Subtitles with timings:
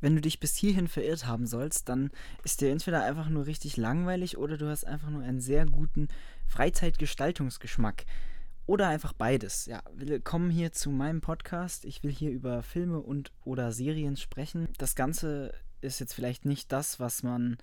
[0.00, 2.10] wenn du dich bis hierhin verirrt haben sollst, dann
[2.42, 6.08] ist dir entweder einfach nur richtig langweilig oder du hast einfach nur einen sehr guten
[6.46, 8.06] Freizeitgestaltungsgeschmack.
[8.66, 9.66] Oder einfach beides.
[9.66, 11.84] Ja, willkommen hier zu meinem Podcast.
[11.84, 14.68] Ich will hier über Filme und oder Serien sprechen.
[14.78, 17.58] Das Ganze ist jetzt vielleicht nicht das, was man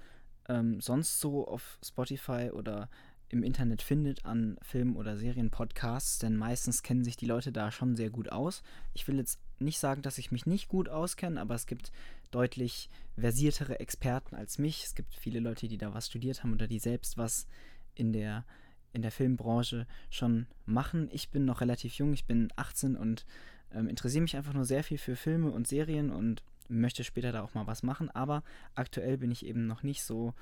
[0.50, 2.90] ähm, sonst so auf Spotify oder
[3.30, 7.96] im Internet findet an Film- oder Serienpodcasts, denn meistens kennen sich die Leute da schon
[7.96, 8.64] sehr gut aus.
[8.94, 11.92] Ich will jetzt nicht sagen, dass ich mich nicht gut auskenne, aber es gibt
[12.32, 14.84] deutlich versiertere Experten als mich.
[14.84, 17.48] Es gibt viele Leute, die da was studiert haben oder die selbst was
[17.96, 18.46] in der,
[18.94, 21.10] in der Filmbranche schon machen.
[21.12, 23.26] Ich bin noch relativ jung, ich bin 18 und
[23.72, 27.44] ähm, interessiere mich einfach nur sehr viel für Filme und Serien und möchte später da
[27.44, 28.44] auch mal was machen, aber
[28.76, 30.34] aktuell bin ich eben noch nicht so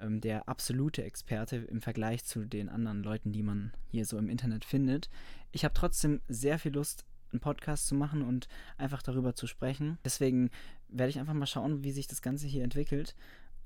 [0.00, 4.28] ähm, der absolute Experte im Vergleich zu den anderen Leuten, die man hier so im
[4.28, 5.08] Internet findet.
[5.52, 8.48] Ich habe trotzdem sehr viel Lust, einen Podcast zu machen und
[8.78, 9.98] einfach darüber zu sprechen.
[10.04, 10.50] Deswegen
[10.88, 13.14] werde ich einfach mal schauen, wie sich das Ganze hier entwickelt.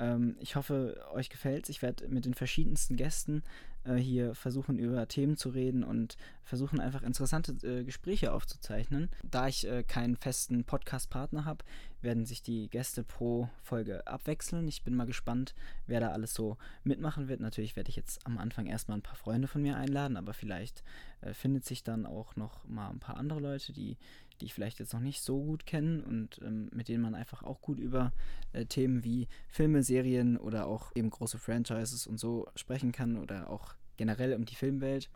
[0.00, 1.70] Ähm, ich hoffe, euch gefällt es.
[1.70, 3.42] Ich werde mit den verschiedensten Gästen
[3.84, 9.10] äh, hier versuchen, über Themen zu reden und versuchen einfach interessante äh, Gespräche aufzuzeichnen.
[9.22, 11.64] Da ich äh, keinen festen Podcast-Partner habe,
[12.00, 14.68] werden sich die Gäste pro Folge abwechseln.
[14.68, 15.54] Ich bin mal gespannt,
[15.86, 17.40] wer da alles so mitmachen wird.
[17.40, 20.82] Natürlich werde ich jetzt am Anfang erstmal ein paar Freunde von mir einladen, aber vielleicht
[21.20, 23.96] äh, findet sich dann auch noch mal ein paar andere Leute, die
[24.40, 27.42] die ich vielleicht jetzt noch nicht so gut kenne und ähm, mit denen man einfach
[27.42, 28.12] auch gut über
[28.52, 33.50] äh, Themen wie Filme, Serien oder auch eben große Franchises und so sprechen kann oder
[33.50, 35.10] auch generell um die Filmwelt.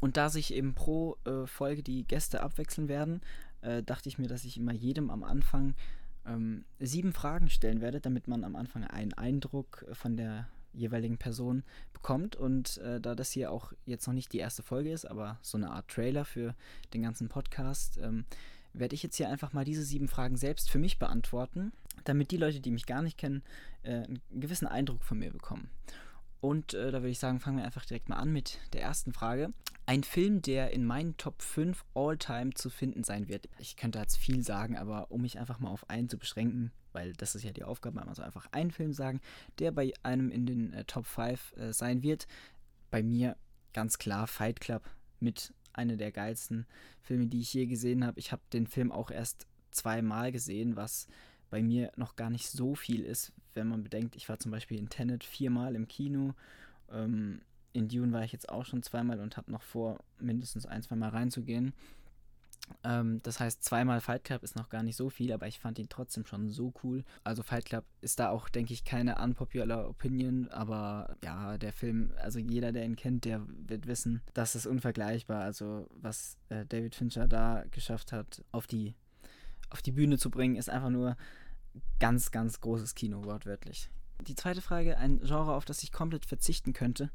[0.00, 3.20] Und da sich eben pro äh, Folge die Gäste abwechseln werden,
[3.62, 5.74] äh, dachte ich mir, dass ich immer jedem am Anfang
[6.26, 11.64] ähm, sieben Fragen stellen werde, damit man am Anfang einen Eindruck von der jeweiligen Person
[11.92, 12.36] bekommt.
[12.36, 15.58] Und äh, da das hier auch jetzt noch nicht die erste Folge ist, aber so
[15.58, 16.54] eine Art Trailer für
[16.94, 18.24] den ganzen Podcast, ähm,
[18.72, 21.72] werde ich jetzt hier einfach mal diese sieben Fragen selbst für mich beantworten,
[22.04, 23.42] damit die Leute, die mich gar nicht kennen,
[23.82, 25.70] äh, einen gewissen Eindruck von mir bekommen.
[26.40, 29.12] Und äh, da würde ich sagen, fangen wir einfach direkt mal an mit der ersten
[29.12, 29.52] Frage.
[29.86, 33.48] Ein Film, der in meinen Top 5 All-Time zu finden sein wird.
[33.58, 37.12] Ich könnte jetzt viel sagen, aber um mich einfach mal auf einen zu beschränken, weil
[37.14, 39.20] das ist ja die Aufgabe, also einfach einen Film sagen,
[39.58, 42.28] der bei einem in den äh, Top 5 äh, sein wird.
[42.90, 43.36] Bei mir
[43.72, 44.82] ganz klar Fight Club
[45.20, 46.66] mit einer der geilsten
[47.00, 48.18] Filme, die ich je gesehen habe.
[48.18, 51.08] Ich habe den Film auch erst zweimal gesehen, was
[51.50, 54.78] bei mir noch gar nicht so viel ist, wenn man bedenkt, ich war zum Beispiel
[54.78, 56.34] in Tenet viermal im Kino.
[56.90, 57.40] Ähm,
[57.72, 60.96] in Dune war ich jetzt auch schon zweimal und habe noch vor, mindestens ein, zwei
[60.96, 61.72] Mal reinzugehen.
[62.84, 65.78] Ähm, das heißt, zweimal Fight Club ist noch gar nicht so viel, aber ich fand
[65.78, 67.04] ihn trotzdem schon so cool.
[67.24, 72.12] Also Fight Club ist da auch, denke ich, keine unpopular Opinion, aber ja, der Film,
[72.18, 75.42] also jeder, der ihn kennt, der wird wissen, das ist unvergleichbar.
[75.42, 78.94] Also was äh, David Fincher da geschafft hat, auf die,
[79.70, 81.16] auf die Bühne zu bringen, ist einfach nur
[81.98, 83.90] ganz, ganz großes Kino, wortwörtlich.
[84.22, 87.10] Die zweite Frage, ein Genre, auf das ich komplett verzichten könnte.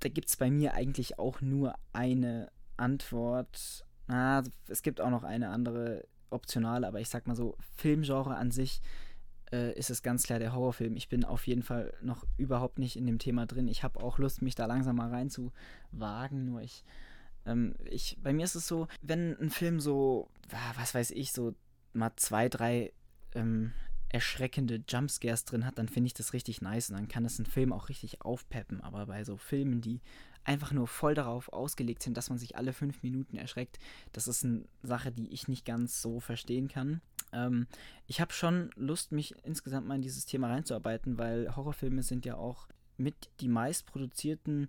[0.00, 5.22] Da gibt es bei mir eigentlich auch nur eine Antwort Ah, es gibt auch noch
[5.22, 8.80] eine andere optionale, aber ich sag mal so, Filmgenre an sich
[9.52, 10.96] äh, ist es ganz klar der Horrorfilm.
[10.96, 13.68] Ich bin auf jeden Fall noch überhaupt nicht in dem Thema drin.
[13.68, 16.84] Ich habe auch Lust, mich da langsam mal reinzuwagen, nur ich,
[17.46, 20.28] ähm, ich, bei mir ist es so, wenn ein Film so,
[20.76, 21.54] was weiß ich, so
[21.92, 22.92] mal zwei, drei
[23.34, 23.72] ähm,
[24.10, 27.46] erschreckende Jumpscares drin hat, dann finde ich das richtig nice und dann kann es einen
[27.46, 28.80] Film auch richtig aufpeppen.
[28.80, 30.00] Aber bei so Filmen, die
[30.48, 33.78] einfach nur voll darauf ausgelegt sind, dass man sich alle fünf Minuten erschreckt,
[34.12, 37.02] das ist eine Sache, die ich nicht ganz so verstehen kann.
[37.32, 37.66] Ähm,
[38.06, 42.36] ich habe schon Lust, mich insgesamt mal in dieses Thema reinzuarbeiten, weil Horrorfilme sind ja
[42.36, 42.66] auch
[42.96, 44.68] mit die meist produzierten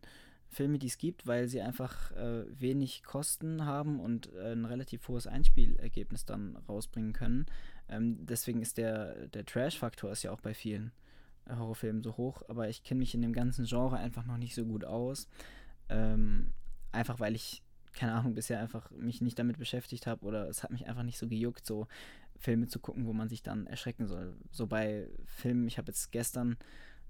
[0.50, 5.08] Filme, die es gibt, weil sie einfach äh, wenig Kosten haben und äh, ein relativ
[5.08, 7.46] hohes Einspielergebnis dann rausbringen können.
[7.88, 10.92] Ähm, deswegen ist der, der Trash-Faktor ja auch bei vielen
[11.46, 14.56] äh, Horrorfilmen so hoch, aber ich kenne mich in dem ganzen Genre einfach noch nicht
[14.56, 15.30] so gut aus.
[15.90, 16.52] Ähm,
[16.92, 17.62] einfach weil ich,
[17.94, 21.18] keine Ahnung, bisher einfach mich nicht damit beschäftigt habe oder es hat mich einfach nicht
[21.18, 21.88] so gejuckt, so
[22.38, 24.36] Filme zu gucken, wo man sich dann erschrecken soll.
[24.52, 26.58] So bei Filmen, ich habe jetzt gestern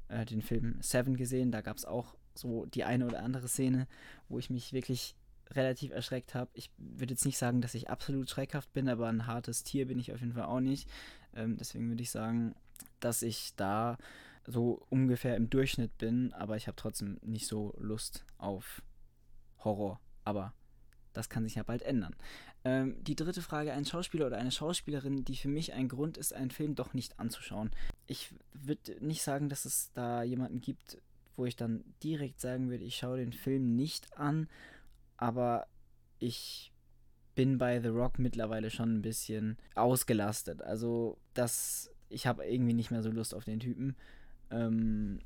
[0.08, 3.88] äh, den Film Seven gesehen, da gab es auch so die eine oder andere Szene,
[4.28, 5.16] wo ich mich wirklich
[5.52, 6.50] relativ erschreckt habe.
[6.54, 10.00] Ich würde jetzt nicht sagen, dass ich absolut schreckhaft bin, aber ein hartes Tier bin
[10.00, 10.90] ich auf jeden Fall auch nicht.
[11.36, 12.56] Ähm, deswegen würde ich sagen,
[13.00, 13.98] dass ich da
[14.46, 18.82] so ungefähr im Durchschnitt bin, aber ich habe trotzdem nicht so Lust auf
[19.64, 20.00] Horror.
[20.24, 20.54] Aber
[21.14, 22.16] das kann sich ja bald ändern.
[22.64, 26.34] Ähm, die dritte Frage, ein Schauspieler oder eine Schauspielerin, die für mich ein Grund ist,
[26.34, 27.72] einen Film doch nicht anzuschauen.
[28.06, 31.02] Ich würde nicht sagen, dass es da jemanden gibt,
[31.36, 34.50] wo ich dann direkt sagen würde, ich schaue den Film nicht an,
[35.16, 35.68] aber
[36.20, 36.74] ich
[37.34, 40.62] bin bei The Rock mittlerweile schon ein bisschen ausgelastet.
[40.62, 43.96] Also, das, ich habe irgendwie nicht mehr so Lust auf den Typen.
[44.52, 45.20] Ähm,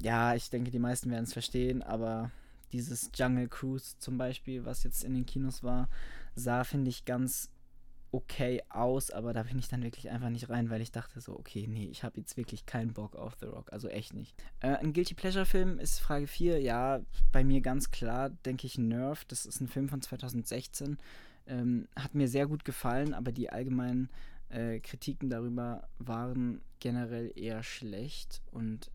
[0.00, 2.30] ja, ich denke, die meisten werden es verstehen, aber
[2.72, 5.88] dieses Jungle Cruise zum Beispiel, was jetzt in den Kinos war,
[6.34, 7.50] sah, finde ich, ganz
[8.10, 11.38] okay aus, aber da bin ich dann wirklich einfach nicht rein, weil ich dachte so,
[11.38, 14.34] okay, nee, ich habe jetzt wirklich keinen Bock auf The Rock, also echt nicht.
[14.60, 17.00] Äh, ein Guilty Pleasure Film ist Frage 4, ja,
[17.32, 20.96] bei mir ganz klar, denke ich Nerf, das ist ein Film von 2016,
[21.46, 24.08] ähm, hat mir sehr gut gefallen, aber die allgemeinen
[24.50, 28.90] äh, Kritiken darüber waren generell eher schlecht und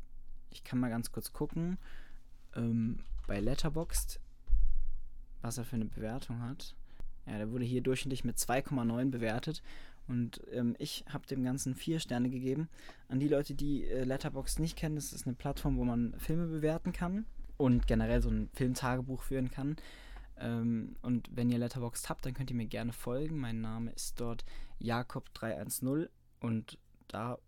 [0.49, 1.77] ich kann mal ganz kurz gucken,
[2.55, 4.19] ähm, bei Letterboxd,
[5.41, 6.75] was er für eine Bewertung hat.
[7.25, 9.63] Ja, der wurde hier durchschnittlich mit 2,9 bewertet.
[10.07, 12.67] Und ähm, ich habe dem Ganzen vier Sterne gegeben.
[13.07, 16.47] An die Leute, die äh, Letterboxd nicht kennen, das ist eine Plattform, wo man Filme
[16.47, 17.25] bewerten kann
[17.57, 19.77] und generell so ein Filmtagebuch führen kann.
[20.43, 23.39] Ähm, und wenn ihr Letterboxd habt, dann könnt ihr mir gerne folgen.
[23.39, 24.43] Mein Name ist dort
[24.81, 26.09] Jakob310
[26.41, 27.39] und da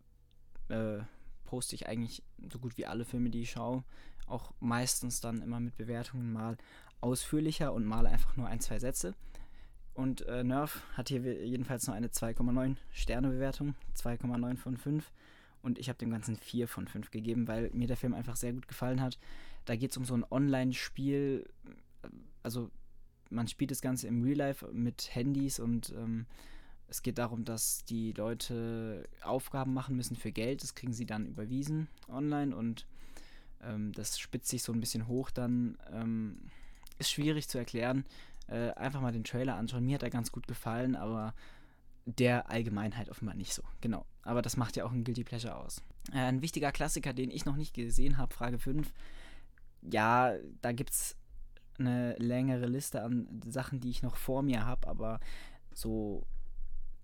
[0.69, 0.99] äh,
[1.43, 3.83] poste ich eigentlich so gut wie alle Filme, die ich schaue.
[4.27, 6.57] Auch meistens dann immer mit Bewertungen mal
[7.01, 9.13] ausführlicher und mal einfach nur ein, zwei Sätze.
[9.93, 15.11] Und äh, Nerf hat hier jedenfalls nur eine 2,9 Sterne Bewertung, 2,9 von 5.
[15.61, 18.53] Und ich habe dem Ganzen 4 von 5 gegeben, weil mir der Film einfach sehr
[18.53, 19.17] gut gefallen hat.
[19.65, 21.49] Da geht es um so ein Online-Spiel.
[22.43, 22.71] Also
[23.35, 26.25] man spielt das Ganze im Real Life mit Handys und ähm,
[26.87, 30.63] es geht darum, dass die Leute Aufgaben machen müssen für Geld.
[30.63, 32.85] Das kriegen sie dann überwiesen online und
[33.63, 35.77] ähm, das spitzt sich so ein bisschen hoch dann.
[35.91, 36.37] Ähm,
[36.97, 38.05] ist schwierig zu erklären
[38.47, 39.85] äh, einfach mal den Trailer anschauen.
[39.85, 41.33] Mir hat er ganz gut gefallen, aber
[42.05, 43.63] der Allgemeinheit offenbar nicht so.
[43.81, 44.05] Genau.
[44.21, 45.81] Aber das macht ja auch ein Guilty Pleasure aus.
[46.11, 48.91] Äh, ein wichtiger Klassiker, den ich noch nicht gesehen habe, Frage 5.
[49.81, 51.15] Ja, da gibt es
[51.79, 55.19] eine längere Liste an Sachen, die ich noch vor mir habe, aber
[55.73, 56.25] so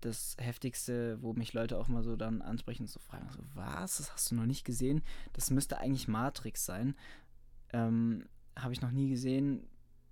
[0.00, 3.98] das Heftigste, wo mich Leute auch mal so dann ansprechen und so fragen, so, was,
[3.98, 5.02] das hast du noch nicht gesehen?
[5.32, 6.96] Das müsste eigentlich Matrix sein.
[7.72, 8.26] Ähm,
[8.56, 9.66] habe ich noch nie gesehen,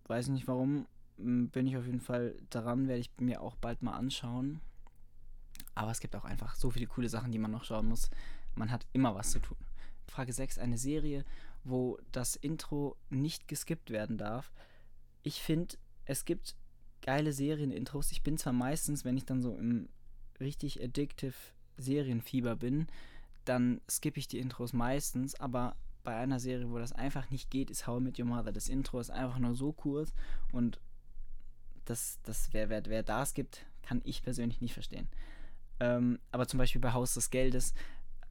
[0.06, 0.86] weiß nicht warum,
[1.16, 4.60] bin ich auf jeden Fall dran, werde ich mir auch bald mal anschauen.
[5.74, 8.10] Aber es gibt auch einfach so viele coole Sachen, die man noch schauen muss.
[8.54, 9.58] Man hat immer was zu tun.
[10.10, 11.24] Frage 6, eine Serie,
[11.64, 14.52] wo das Intro nicht geskippt werden darf.
[15.22, 16.56] Ich finde, es gibt
[17.02, 18.12] geile Serienintros.
[18.12, 19.88] Ich bin zwar meistens, wenn ich dann so im
[20.40, 21.34] richtig addictive
[21.76, 22.86] Serienfieber bin,
[23.44, 27.70] dann skippe ich die Intros meistens, aber bei einer Serie, wo das einfach nicht geht,
[27.70, 28.52] ist How I Met Your Mother.
[28.52, 30.12] Das Intro ist einfach nur so kurz
[30.52, 30.80] und
[31.84, 35.08] das, das wer, wer, wer das gibt, kann ich persönlich nicht verstehen.
[35.78, 37.74] Ähm, aber zum Beispiel bei Haus des Geldes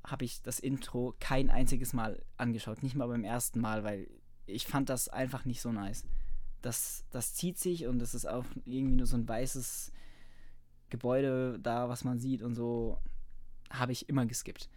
[0.04, 2.84] habe ich das Intro kein einziges Mal angeschaut.
[2.84, 4.08] Nicht mal beim ersten Mal, weil
[4.46, 6.06] ich fand das einfach nicht so nice.
[6.62, 9.92] Das, das zieht sich und es ist auch irgendwie nur so ein weißes
[10.90, 12.98] Gebäude da, was man sieht und so
[13.70, 14.70] habe ich immer geskippt.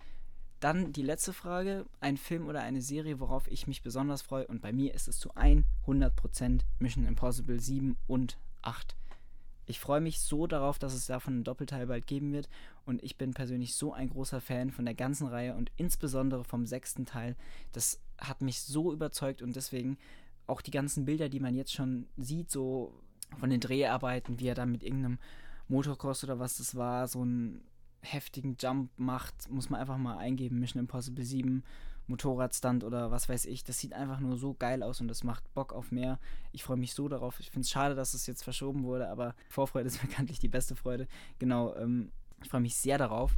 [0.61, 4.63] Dann die letzte Frage, ein Film oder eine Serie, worauf ich mich besonders freue und
[4.63, 8.95] bei mir ist es zu 100% Mission Impossible 7 und 8.
[9.67, 12.49] Ich freue mich so darauf, dass es davon einen Doppelteil bald geben wird.
[12.85, 16.67] Und ich bin persönlich so ein großer Fan von der ganzen Reihe und insbesondere vom
[16.67, 17.37] sechsten Teil.
[17.73, 19.99] Das hat mich so überzeugt und deswegen
[20.47, 22.93] auch die ganzen Bilder, die man jetzt schon sieht, so
[23.39, 25.19] von den Dreharbeiten, wie er da mit irgendeinem
[25.69, 27.63] Motocross oder was das war, so einen
[28.01, 30.59] heftigen Jump macht, muss man einfach mal eingeben.
[30.59, 31.63] Mission Impossible 7
[32.13, 33.65] Motorradstand oder was weiß ich.
[33.65, 36.19] Das sieht einfach nur so geil aus und das macht Bock auf mehr.
[36.53, 37.41] Ich freue mich so darauf.
[37.41, 40.77] Ich finde es schade, dass es jetzt verschoben wurde, aber Vorfreude ist bekanntlich die beste
[40.77, 41.09] Freude.
[41.39, 43.37] Genau, ähm, ich freue mich sehr darauf.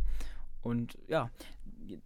[0.61, 1.31] Und ja,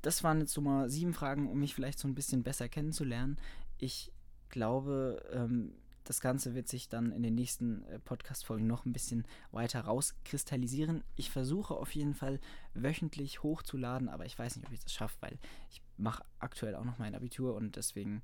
[0.03, 3.39] das waren jetzt so mal sieben Fragen, um mich vielleicht so ein bisschen besser kennenzulernen.
[3.79, 4.13] Ich
[4.51, 5.73] glaube, ähm,
[6.05, 11.03] das Ganze wird sich dann in den nächsten äh, Podcast-Folgen noch ein bisschen weiter rauskristallisieren.
[11.17, 12.41] Ich versuche auf jeden Fall
[12.75, 15.39] wöchentlich hochzuladen, aber ich weiß nicht, ob ich das schaffe, weil
[15.71, 18.23] ich mache aktuell auch noch mein Abitur und deswegen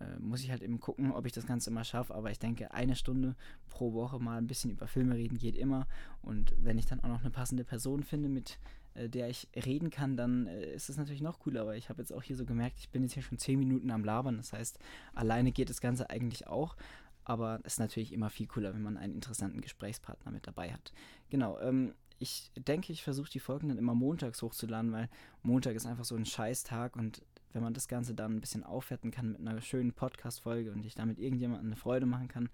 [0.00, 2.14] äh, muss ich halt eben gucken, ob ich das Ganze immer schaffe.
[2.14, 3.34] Aber ich denke, eine Stunde
[3.68, 5.86] pro Woche mal ein bisschen über Filme reden geht immer.
[6.22, 8.58] Und wenn ich dann auch noch eine passende Person finde, mit
[8.94, 11.62] äh, der ich reden kann, dann äh, ist es natürlich noch cooler.
[11.62, 13.90] Aber ich habe jetzt auch hier so gemerkt, ich bin jetzt hier schon zehn Minuten
[13.90, 14.36] am Labern.
[14.36, 14.78] Das heißt,
[15.14, 16.76] alleine geht das Ganze eigentlich auch.
[17.24, 20.92] Aber es ist natürlich immer viel cooler, wenn man einen interessanten Gesprächspartner mit dabei hat.
[21.28, 25.08] Genau, ähm, ich denke, ich versuche die Folgen dann immer montags hochzuladen, weil
[25.42, 29.10] Montag ist einfach so ein Scheißtag und wenn man das Ganze dann ein bisschen aufwerten
[29.10, 32.50] kann mit einer schönen Podcast-Folge und ich damit irgendjemandem eine Freude machen kann,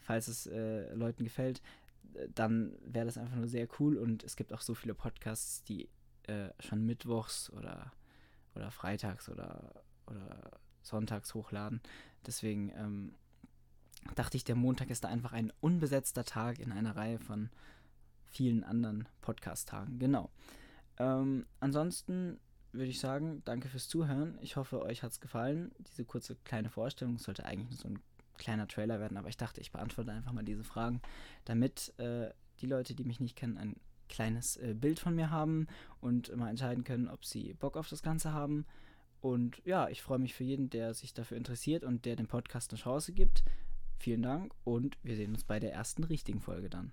[0.00, 1.62] falls es äh, Leuten gefällt,
[2.34, 5.88] dann wäre das einfach nur sehr cool und es gibt auch so viele Podcasts, die
[6.24, 7.92] äh, schon mittwochs oder,
[8.54, 10.50] oder freitags oder, oder
[10.82, 11.80] sonntags hochladen.
[12.26, 13.14] Deswegen ähm,
[14.14, 17.50] dachte ich, der Montag ist da einfach ein unbesetzter Tag in einer Reihe von
[18.30, 19.98] vielen anderen Podcast-Tagen.
[19.98, 20.30] Genau.
[20.98, 22.38] Ähm, ansonsten
[22.72, 24.38] würde ich sagen, danke fürs Zuhören.
[24.40, 25.72] Ich hoffe, euch hat es gefallen.
[25.78, 28.00] Diese kurze kleine Vorstellung sollte eigentlich nur so ein
[28.38, 31.02] kleiner Trailer werden, aber ich dachte, ich beantworte einfach mal diese Fragen,
[31.44, 33.76] damit äh, die Leute, die mich nicht kennen, ein
[34.08, 35.66] kleines äh, Bild von mir haben
[36.00, 38.66] und mal entscheiden können, ob sie Bock auf das Ganze haben.
[39.20, 42.72] Und ja, ich freue mich für jeden, der sich dafür interessiert und der dem Podcast
[42.72, 43.44] eine Chance gibt.
[43.98, 46.92] Vielen Dank und wir sehen uns bei der ersten richtigen Folge dann.